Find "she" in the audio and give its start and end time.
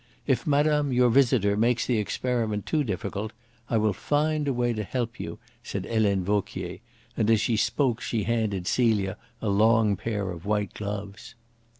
7.39-7.55, 8.01-8.23